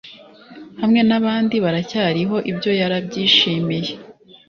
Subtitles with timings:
[0.81, 3.91] hamwe n'abandi baracyariho ibyo yarabyishimiye